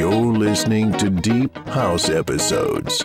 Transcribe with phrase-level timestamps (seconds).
[0.00, 3.04] You're listening to Deep House Episodes.